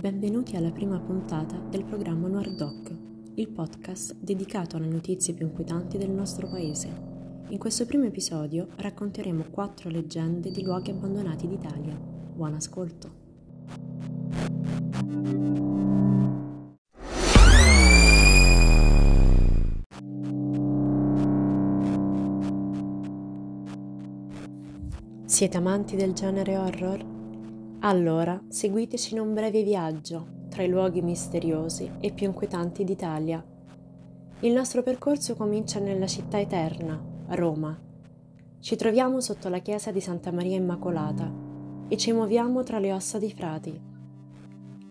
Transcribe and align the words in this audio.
Benvenuti 0.00 0.54
alla 0.54 0.70
prima 0.70 1.00
puntata 1.00 1.58
del 1.58 1.84
programma 1.84 2.28
Noir 2.28 2.54
Doc, 2.54 2.94
il 3.34 3.48
podcast 3.48 4.14
dedicato 4.14 4.76
alle 4.76 4.86
notizie 4.86 5.34
più 5.34 5.46
inquietanti 5.46 5.98
del 5.98 6.10
nostro 6.10 6.48
paese. 6.48 6.88
In 7.48 7.58
questo 7.58 7.84
primo 7.84 8.04
episodio 8.04 8.68
racconteremo 8.76 9.46
quattro 9.50 9.90
leggende 9.90 10.50
di 10.50 10.62
luoghi 10.62 10.92
abbandonati 10.92 11.48
d'Italia. 11.48 11.96
Buon 11.96 12.54
ascolto! 12.54 13.17
Siete 25.38 25.56
amanti 25.56 25.94
del 25.94 26.14
genere 26.14 26.56
horror? 26.56 27.06
Allora, 27.82 28.42
seguiteci 28.48 29.14
in 29.14 29.20
un 29.20 29.34
breve 29.34 29.62
viaggio 29.62 30.46
tra 30.48 30.64
i 30.64 30.68
luoghi 30.68 31.00
misteriosi 31.00 31.88
e 32.00 32.12
più 32.12 32.26
inquietanti 32.26 32.82
d'Italia. 32.82 33.40
Il 34.40 34.52
nostro 34.52 34.82
percorso 34.82 35.36
comincia 35.36 35.78
nella 35.78 36.08
città 36.08 36.40
eterna, 36.40 37.00
Roma. 37.28 37.78
Ci 38.58 38.74
troviamo 38.74 39.20
sotto 39.20 39.48
la 39.48 39.60
chiesa 39.60 39.92
di 39.92 40.00
Santa 40.00 40.32
Maria 40.32 40.56
Immacolata 40.56 41.32
e 41.86 41.96
ci 41.96 42.10
muoviamo 42.10 42.64
tra 42.64 42.80
le 42.80 42.92
ossa 42.92 43.20
dei 43.20 43.30
frati. 43.30 43.80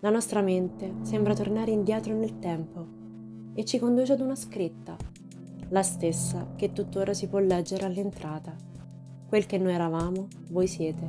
La 0.00 0.08
nostra 0.08 0.40
mente 0.40 0.94
sembra 1.02 1.34
tornare 1.34 1.72
indietro 1.72 2.14
nel 2.14 2.38
tempo 2.38 2.86
e 3.52 3.66
ci 3.66 3.78
conduce 3.78 4.14
ad 4.14 4.20
una 4.20 4.34
scritta, 4.34 4.96
la 5.68 5.82
stessa 5.82 6.54
che 6.56 6.72
tuttora 6.72 7.12
si 7.12 7.28
può 7.28 7.38
leggere 7.38 7.84
all'entrata. 7.84 8.77
Quel 9.28 9.44
che 9.44 9.58
noi 9.58 9.74
eravamo, 9.74 10.26
voi 10.48 10.66
siete 10.66 11.06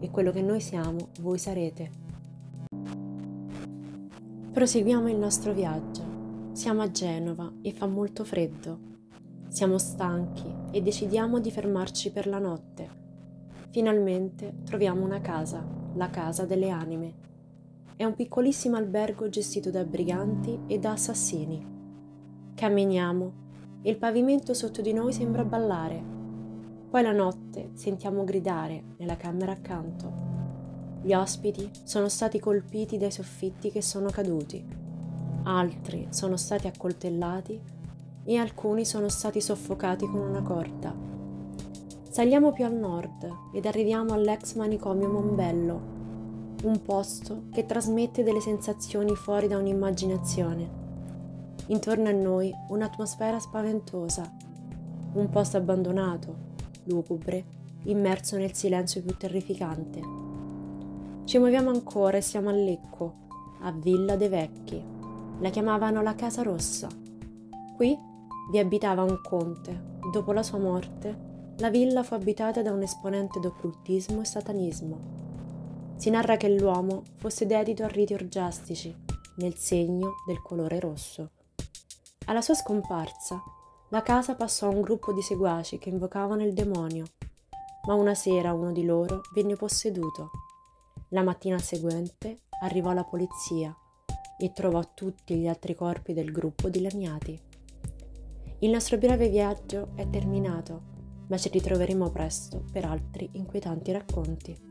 e 0.00 0.10
quello 0.10 0.32
che 0.32 0.42
noi 0.42 0.58
siamo 0.58 1.10
voi 1.20 1.38
sarete. 1.38 1.90
Proseguiamo 4.50 5.08
il 5.08 5.16
nostro 5.16 5.52
viaggio. 5.52 6.50
Siamo 6.50 6.82
a 6.82 6.90
Genova 6.90 7.52
e 7.62 7.70
fa 7.72 7.86
molto 7.86 8.24
freddo. 8.24 8.78
Siamo 9.46 9.78
stanchi 9.78 10.52
e 10.72 10.82
decidiamo 10.82 11.38
di 11.38 11.52
fermarci 11.52 12.10
per 12.10 12.26
la 12.26 12.40
notte. 12.40 12.88
Finalmente 13.70 14.54
troviamo 14.64 15.04
una 15.04 15.20
casa, 15.20 15.64
la 15.94 16.10
Casa 16.10 16.44
delle 16.44 16.70
Anime. 16.70 17.14
È 17.94 18.02
un 18.02 18.16
piccolissimo 18.16 18.74
albergo 18.74 19.28
gestito 19.28 19.70
da 19.70 19.84
briganti 19.84 20.58
e 20.66 20.80
da 20.80 20.90
assassini. 20.90 21.64
Camminiamo 22.56 23.32
e 23.82 23.90
il 23.90 23.98
pavimento 23.98 24.52
sotto 24.52 24.82
di 24.82 24.92
noi 24.92 25.12
sembra 25.12 25.44
ballare 25.44 26.21
poi 26.92 27.02
la 27.02 27.12
notte 27.12 27.70
sentiamo 27.72 28.22
gridare 28.22 28.82
nella 28.98 29.16
camera 29.16 29.52
accanto. 29.52 30.12
Gli 31.00 31.14
ospiti 31.14 31.70
sono 31.84 32.10
stati 32.10 32.38
colpiti 32.38 32.98
dai 32.98 33.10
soffitti 33.10 33.70
che 33.70 33.80
sono 33.80 34.10
caduti, 34.10 34.62
altri 35.44 36.08
sono 36.10 36.36
stati 36.36 36.66
accoltellati 36.66 37.58
e 38.24 38.36
alcuni 38.36 38.84
sono 38.84 39.08
stati 39.08 39.40
soffocati 39.40 40.06
con 40.06 40.20
una 40.20 40.42
corda. 40.42 40.94
Saliamo 42.10 42.52
più 42.52 42.66
al 42.66 42.74
nord 42.74 43.26
ed 43.54 43.64
arriviamo 43.64 44.12
all'ex 44.12 44.54
manicomio 44.56 45.08
Mombello, 45.08 45.80
un 46.64 46.82
posto 46.82 47.44
che 47.52 47.64
trasmette 47.64 48.22
delle 48.22 48.42
sensazioni 48.42 49.14
fuori 49.14 49.48
da 49.48 49.56
un'immaginazione. 49.56 50.80
Intorno 51.68 52.10
a 52.10 52.12
noi 52.12 52.52
un'atmosfera 52.68 53.38
spaventosa, 53.40 54.30
un 55.14 55.30
posto 55.30 55.56
abbandonato, 55.56 56.50
lugubre, 56.84 57.44
immerso 57.84 58.36
nel 58.36 58.54
silenzio 58.54 59.02
più 59.02 59.16
terrificante. 59.16 60.00
Ci 61.24 61.38
muoviamo 61.38 61.70
ancora 61.70 62.16
e 62.16 62.20
siamo 62.20 62.48
a 62.48 62.52
Lecco, 62.52 63.14
a 63.60 63.72
Villa 63.72 64.16
dei 64.16 64.28
Vecchi. 64.28 64.82
La 65.40 65.50
chiamavano 65.50 66.02
la 66.02 66.14
Casa 66.14 66.42
Rossa. 66.42 66.88
Qui 67.76 67.96
vi 68.50 68.58
abitava 68.58 69.02
un 69.02 69.20
conte. 69.22 69.90
Dopo 70.12 70.32
la 70.32 70.42
sua 70.42 70.58
morte, 70.58 71.54
la 71.58 71.70
villa 71.70 72.02
fu 72.02 72.14
abitata 72.14 72.60
da 72.62 72.72
un 72.72 72.82
esponente 72.82 73.38
d'occultismo 73.38 74.20
e 74.20 74.24
satanismo. 74.24 74.98
Si 75.96 76.10
narra 76.10 76.36
che 76.36 76.48
l'uomo 76.48 77.02
fosse 77.16 77.46
dedito 77.46 77.84
a 77.84 77.88
riti 77.88 78.14
orgiastici, 78.14 78.94
nel 79.36 79.54
segno 79.56 80.14
del 80.26 80.42
colore 80.42 80.80
rosso. 80.80 81.30
Alla 82.26 82.40
sua 82.40 82.54
scomparsa, 82.54 83.40
la 83.92 84.00
casa 84.00 84.34
passò 84.34 84.68
a 84.68 84.70
un 84.70 84.80
gruppo 84.80 85.12
di 85.12 85.20
seguaci 85.20 85.78
che 85.78 85.90
invocavano 85.90 86.42
il 86.42 86.54
demonio, 86.54 87.04
ma 87.86 87.92
una 87.92 88.14
sera 88.14 88.54
uno 88.54 88.72
di 88.72 88.86
loro 88.86 89.20
venne 89.34 89.54
posseduto. 89.54 90.30
La 91.10 91.22
mattina 91.22 91.58
seguente 91.58 92.44
arrivò 92.62 92.94
la 92.94 93.04
polizia 93.04 93.76
e 94.38 94.52
trovò 94.54 94.82
tutti 94.94 95.36
gli 95.36 95.46
altri 95.46 95.74
corpi 95.74 96.14
del 96.14 96.32
gruppo 96.32 96.70
dilaniati. 96.70 97.38
Il 98.60 98.70
nostro 98.70 98.96
breve 98.96 99.28
viaggio 99.28 99.90
è 99.94 100.08
terminato, 100.08 100.80
ma 101.26 101.36
ci 101.36 101.50
ritroveremo 101.50 102.08
presto 102.08 102.64
per 102.72 102.86
altri 102.86 103.28
inquietanti 103.32 103.92
racconti. 103.92 104.70